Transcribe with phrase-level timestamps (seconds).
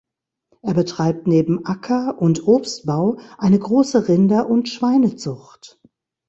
[0.63, 5.79] Er betreibt neben Acker- und Obstbau eine große Rinder- und Schweinezucht.